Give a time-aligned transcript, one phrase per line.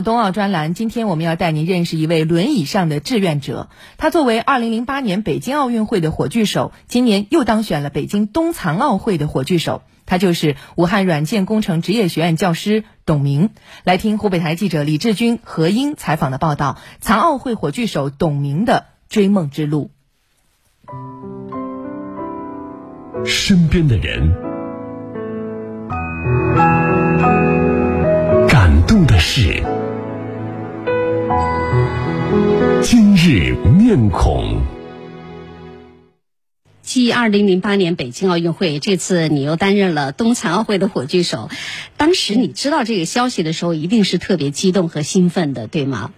[0.00, 3.68] 冬奥专栏，今天我们要带您认识一位轮椅上的志愿者。
[3.96, 9.82] 他作为2008年北京奥运会的火炬手，今年又当选了北京冬残奥会的火炬手。
[10.06, 13.50] 他就是武汉软件工程职业学院教师董明。
[13.84, 19.90] 来听湖北台记者李志军、何英采访的报道：残奥会火炬手董明的追梦之路。
[23.26, 24.32] 身边的人，
[28.48, 29.62] 感动的事。
[33.28, 34.62] 面孔。
[36.80, 41.50] 继二零零八年北京奥运会，这次你又担任了冬残奥会的火炬手。
[41.98, 46.12] 当时你知道这个消息的时候，一定是特别激动和兴奋的，对吗？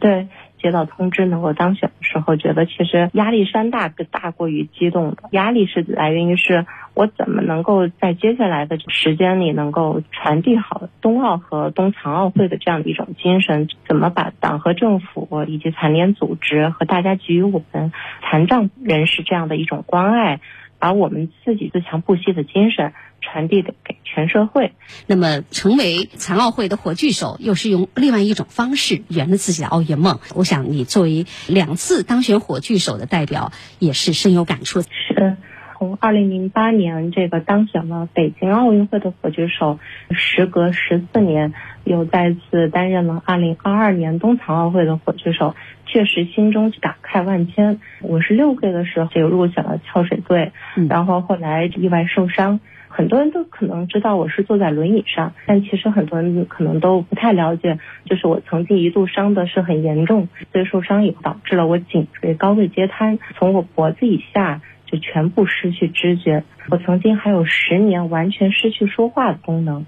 [0.00, 0.28] 对。
[0.60, 5.22] 接到通知能够当选的时候，觉得其实压力山大，大过于激动的。
[5.30, 20.40] 压力是来源于是我怎么能够在接下来的时间里能够传递好冬奥和冬残奥会的这样的一种精神，怎么把党和政府以及残联组织和大家给予我们残障人士这样的一种关爱。
[20.80, 24.72] 把我们自己自强不息的精神传递给给全社会。
[25.06, 30.18] 那么，成为残奥会的火炬手，又是用另外一种方式圆了自己的奥运梦。
[30.34, 34.82] 我想，你作为两次当选火炬手的代表，也是深有感触。
[34.82, 35.36] 是，
[35.78, 39.78] 从二零零八年这个当选了北京奥运会的火炬手，
[40.10, 41.52] 时隔十四年，
[41.84, 45.54] 又再次担任了二零二二年冬残奥会的火炬手。
[45.90, 47.80] 确实心中感慨万千。
[48.02, 50.52] 我是六岁的时候就入选了跳水队，
[50.86, 52.60] 然后后来意外受伤。
[52.98, 66.42] 很多人都可能知道我是坐在轮椅上，但其实很多人可能都不太了解，就是我曾经一度伤的是很严重，所以受伤也导致了我颈椎高位截瘫，从我脖子以下就全部失去知觉。
[66.70, 69.86] 我曾经还有十年完全失去说话的功能。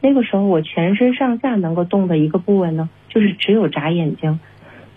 [0.00, 4.38] 那个时候我全身上下能够动的一个部位呢，就是只有眨眼睛。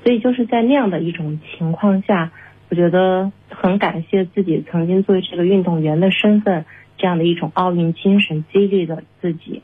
[0.03, 2.31] 所以就是在那样的一种情况下，
[2.69, 6.63] 我觉得很感谢自己曾经作为这个运动员的身份，
[6.97, 9.61] 这样的一种奥运精神激励了自己，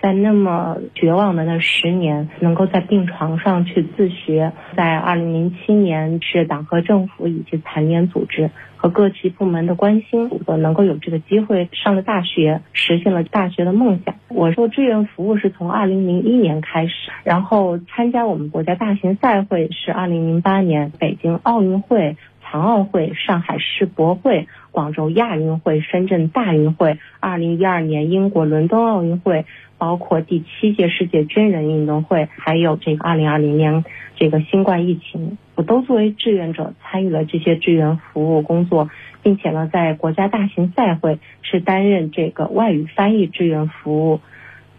[0.00, 8.50] 在那么绝望的那十年，能够在病床上去自学，在二零零七年是党和政府以及残联组织。
[8.80, 14.14] 和各级部门的关心，我能够有这个机会上了大学，实现了大学的梦想。
[14.28, 22.16] 我做志愿服务是从二零零一年开始，然后参加我们国家大型赛会是二零零八年北京奥运会、
[22.50, 29.44] 残奥会、上海世博会、广州亚运会、深圳大运会，二零一二年英国伦敦奥运会。
[29.80, 33.84] 包括第七届世界军人运动会，还有这个二零二零年
[34.16, 38.90] 这个新冠疫情，我都作为志愿者参与了这些志愿服务工作，
[39.22, 44.20] 并且呢，在国家大型赛会是担任这个外语翻译志愿服务，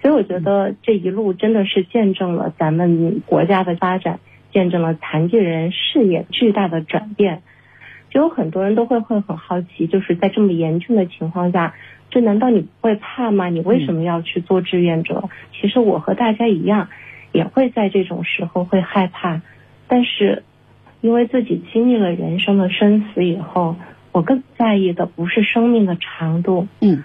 [0.01, 4.19] 所以我觉得这一路真的是见证了咱们国家的发展，
[4.51, 7.41] 见证了残疾人事业巨大的转变。
[8.09, 11.74] 就有很多人都会会很好奇，就是在这么严峻的情况下。
[12.12, 13.50] 这难道你不会怕吗？
[13.50, 15.30] 你为什么要去做志愿者？
[15.53, 16.90] 其实我和大家一样，
[17.31, 19.44] 也会在这种时候会害怕。
[19.88, 20.42] 但是，
[21.02, 23.75] 因为自己经历了人生的生死以后，
[24.12, 27.03] 我更在意的不是生命的长度，嗯，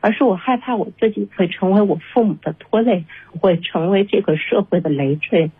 [0.00, 3.06] 而是我害怕我自己会成为我父母的拖累，
[3.40, 5.50] 会成为这个社会的累赘。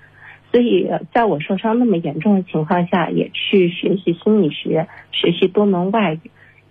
[0.50, 6.30] 所以，在我受伤那么严重的情况下，也去学习心理学，学习多门外语。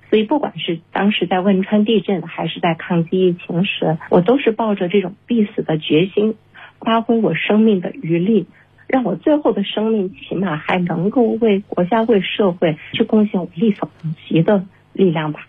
[0.10, 6.36] 所以，不管是当时在汶川地震，还是在抗击疫情时，我都是抱着这种必死的决心，
[6.80, 8.48] 发挥我生命的余力，
[8.88, 15.48] 让我最后的生命起码还能够为国家、为社会去贡献我力所能及的力量吧。